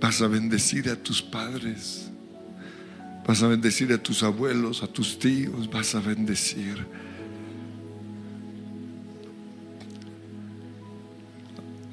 [0.00, 2.10] Vas a bendecir a tus padres.
[3.26, 5.68] Vas a bendecir a tus abuelos, a tus tíos.
[5.70, 6.86] Vas a bendecir.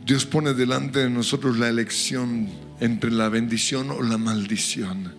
[0.05, 2.47] Dios pone delante de nosotros la elección
[2.80, 5.14] entre la bendición o la maldición.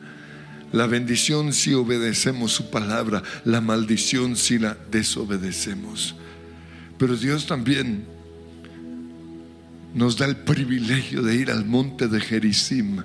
[0.72, 6.14] La bendición si obedecemos su palabra, la maldición si la desobedecemos.
[6.98, 8.06] Pero Dios también
[9.98, 13.02] nos da el privilegio de ir al monte de Gerizim.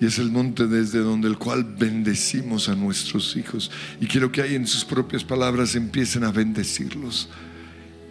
[0.00, 3.70] Y es el monte desde donde el cual bendecimos a nuestros hijos.
[4.00, 7.30] Y quiero que ahí en sus propias palabras empiecen a bendecirlos.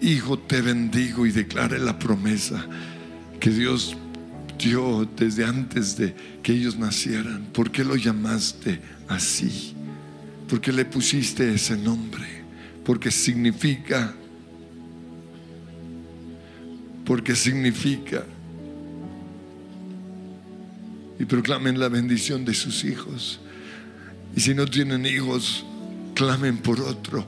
[0.01, 2.65] Hijo, te bendigo y declare la promesa
[3.39, 3.95] que Dios
[4.57, 7.47] dio desde antes de que ellos nacieran.
[7.51, 9.75] ¿Por qué lo llamaste así?
[10.47, 12.25] Porque le pusiste ese nombre.
[12.83, 14.15] Porque significa.
[17.05, 18.25] Porque significa.
[21.19, 23.39] Y proclamen la bendición de sus hijos.
[24.35, 25.65] Y si no tienen hijos,
[26.13, 27.25] clamen por otro.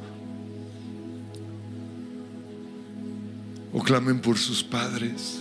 [3.71, 5.39] O clamen por sus padres.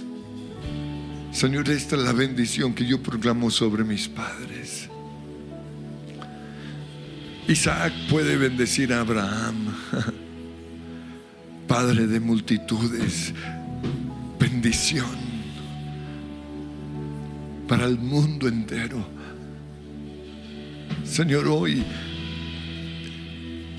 [1.33, 4.89] Señor, esta es la bendición que yo proclamo sobre mis padres.
[7.49, 9.73] Isaac puede bendecir a Abraham,
[11.69, 13.33] padre de multitudes,
[14.57, 15.05] bendición
[17.69, 19.07] para el mundo entero.
[21.05, 21.85] Señor, hoy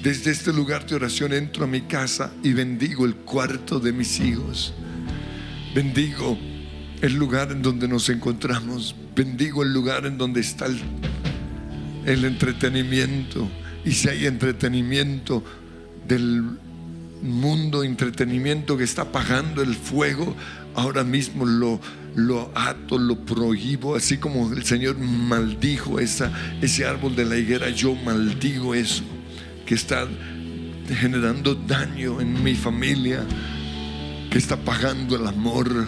[0.03, 4.19] desde este lugar de oración entro a mi casa y bendigo el cuarto de mis
[4.19, 4.75] hijos.
[5.73, 6.38] Bendigo
[7.01, 8.95] el lugar en donde nos encontramos.
[9.15, 10.67] Bendigo el lugar en donde está
[12.05, 13.49] el, entretenimiento.
[13.84, 15.43] Y si hay entretenimiento
[16.07, 16.43] del
[17.23, 20.36] mundo, entretenimiento que está apagando el fuego,
[20.78, 21.82] ahora mismo lo,
[22.15, 27.69] lo ato, lo prohíbo, así como el Señor maldijo esa, ese árbol de la higuera,
[27.69, 29.03] yo maldigo eso
[29.65, 30.07] que está
[30.88, 33.25] generando daño en mi familia,
[34.30, 35.88] que está apagando el amor.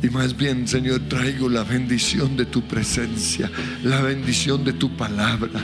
[0.00, 3.50] Y más bien, Señor, traigo la bendición de tu presencia,
[3.82, 5.60] la bendición de tu palabra,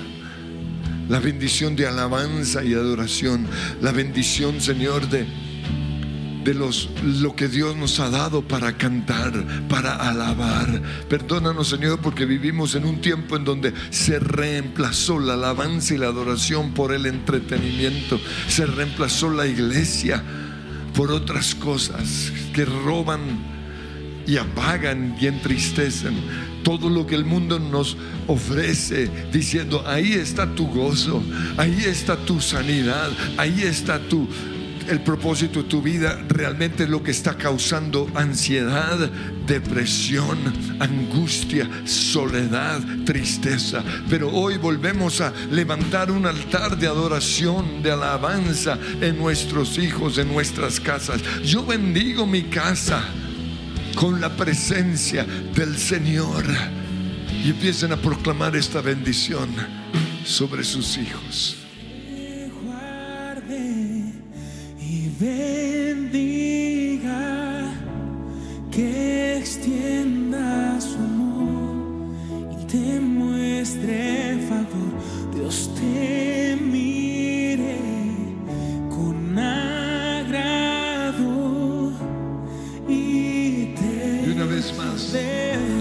[1.09, 3.47] la bendición de alabanza y adoración,
[3.81, 5.27] la bendición, Señor, de,
[6.45, 9.33] de los, lo que Dios nos ha dado para cantar,
[9.69, 10.83] para alabar.
[11.09, 16.07] Perdónanos, Señor, porque vivimos en un tiempo en donde se reemplazó la alabanza y la
[16.07, 20.23] adoración por el entretenimiento, se reemplazó la iglesia
[20.95, 23.21] por otras cosas que roban
[24.27, 26.15] y apagan y entristecen
[26.63, 31.23] todo lo que el mundo nos ofrece, diciendo, ahí está tu gozo,
[31.57, 34.29] ahí está tu sanidad, ahí está tu,
[34.91, 38.99] el propósito de tu vida, realmente lo que está causando ansiedad,
[39.47, 40.39] depresión,
[40.81, 43.85] angustia, soledad, tristeza.
[44.09, 50.29] Pero hoy volvemos a levantar un altar de adoración, de alabanza en nuestros hijos, en
[50.29, 51.23] nuestras casas.
[51.45, 53.05] Yo bendigo mi casa
[53.95, 55.25] con la presencia
[55.55, 56.45] del Señor.
[57.45, 59.49] Y empiecen a proclamar esta bendición
[60.25, 61.60] sobre sus hijos.
[73.61, 74.91] Muestre favor.
[75.35, 77.77] Dios te mire
[78.89, 81.13] con agrado
[82.89, 85.13] y te Y una vez más,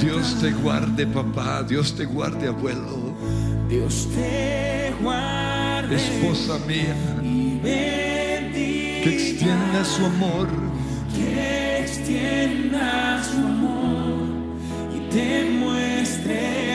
[0.02, 1.64] Dios te guarde, papá.
[1.64, 3.16] Dios te guarde, abuelo.
[3.70, 9.04] Dios te guarde Esposa mía, y bendiga.
[9.04, 10.48] que extienda su amor.
[11.16, 14.28] que extienda su amor
[14.94, 16.69] y te muestre.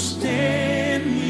[0.00, 1.29] Dios te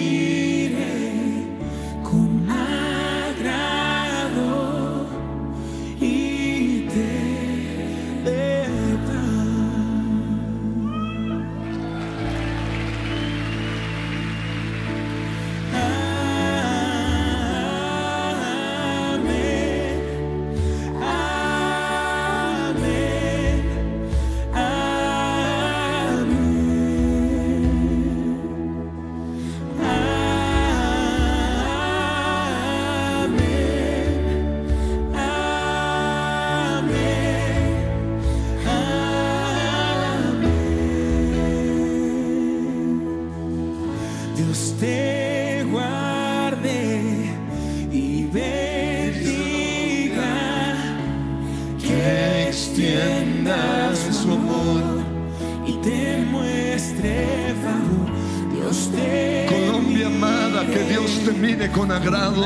[61.74, 62.44] con agrado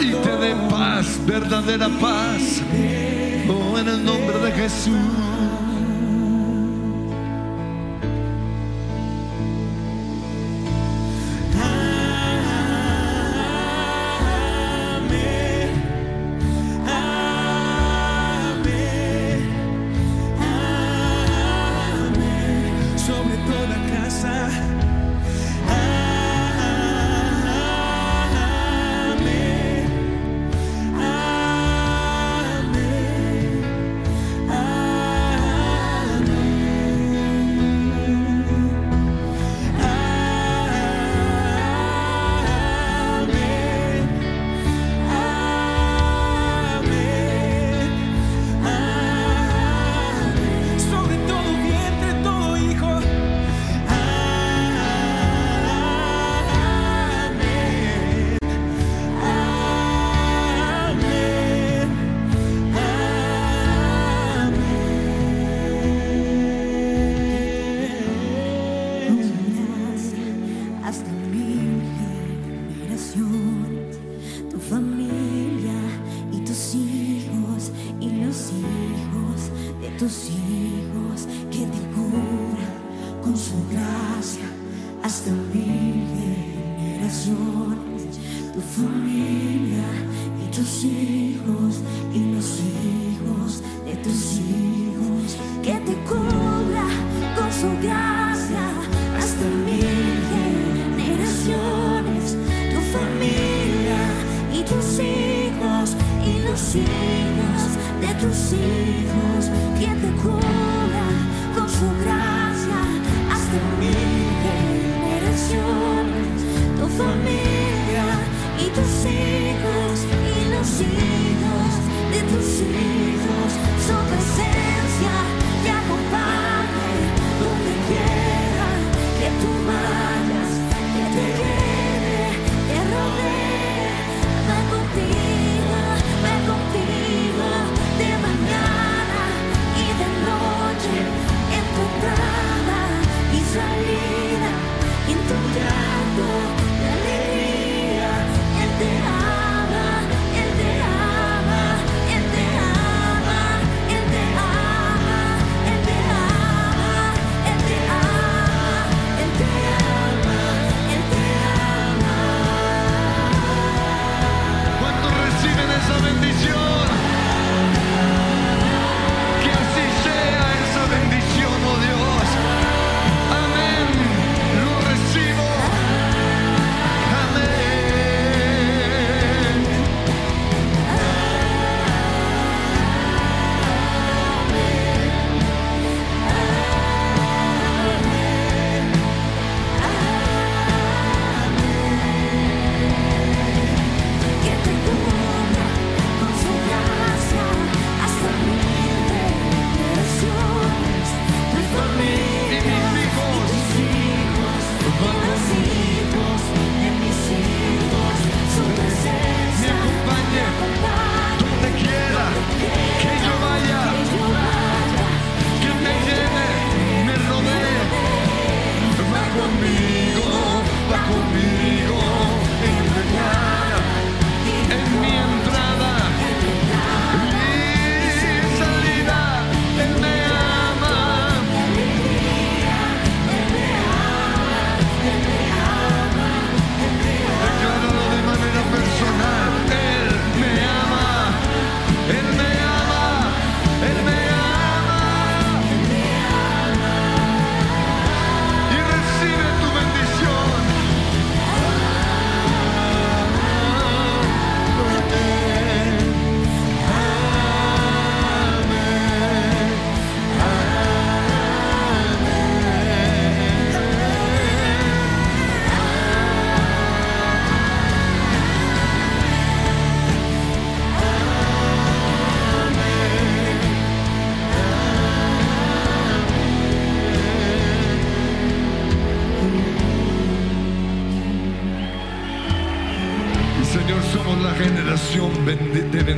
[0.00, 2.62] y te dé paz, verdadera paz.
[3.48, 5.63] Oh, en el nombre de Jesús.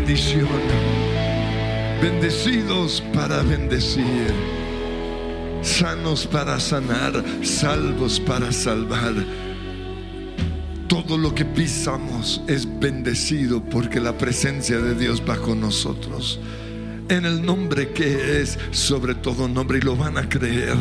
[0.07, 0.47] bendición.
[2.01, 4.33] Bendecidos para bendecir.
[5.63, 7.25] Sanos para sanar.
[7.43, 9.15] Salvos para salvar.
[10.87, 16.39] Todo lo que pisamos es bendecido porque la presencia de Dios va con nosotros.
[17.09, 20.77] En el nombre que es sobre todo nombre y lo van a creer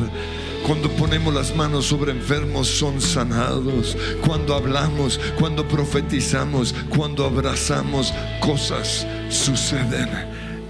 [0.65, 3.95] cuando ponemos las manos sobre enfermos son sanados.
[4.25, 10.09] Cuando hablamos, cuando profetizamos, cuando abrazamos, cosas suceden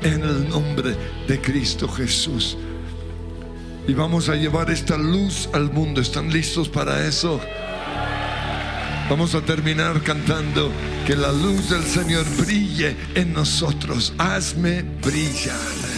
[0.04, 0.98] en el nombre
[1.30, 2.58] de Cristo Jesús.
[3.88, 6.02] Y vamos a llevar esta luz al mundo.
[6.02, 7.39] ¿Están listos para eso?
[9.10, 10.72] Vamos a terminar cantando
[11.08, 14.12] que la luz del Señor brille en nosotros.
[14.18, 15.95] Hazme brillar.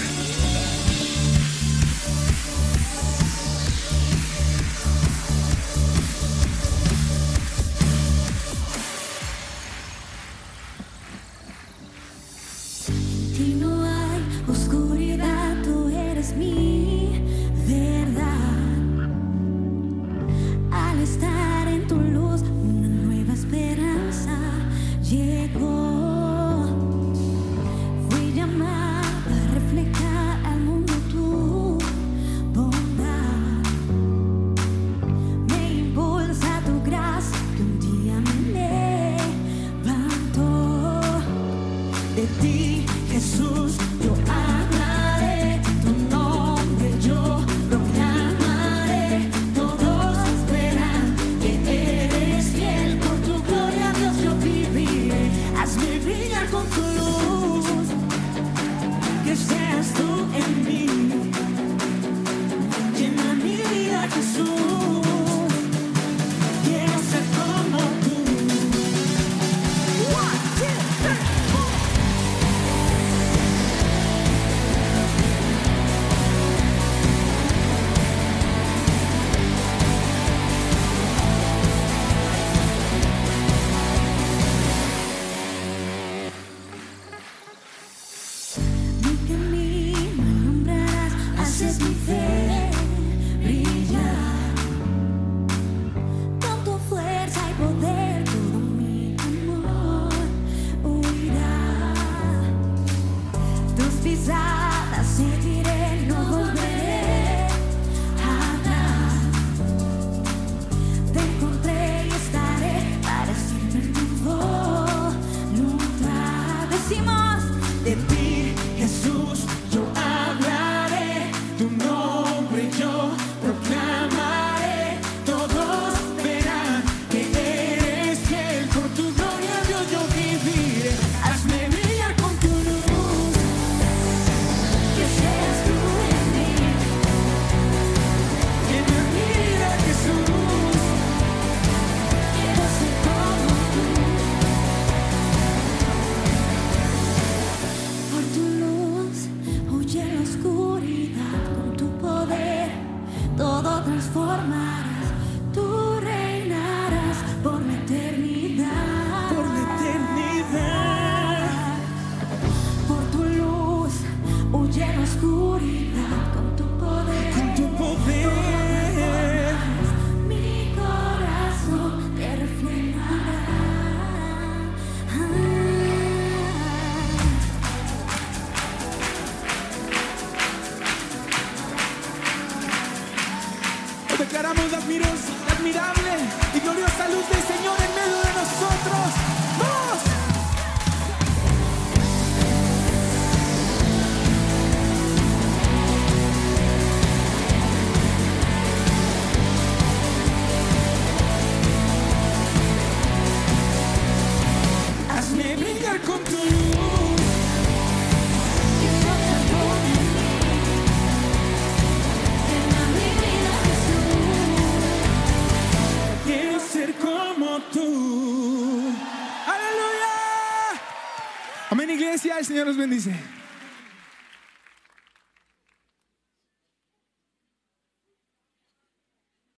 [222.17, 222.39] Iglesia.
[222.39, 223.11] El Señor los bendice.